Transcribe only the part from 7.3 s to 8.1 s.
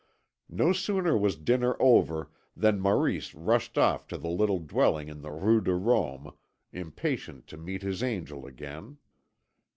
to meet his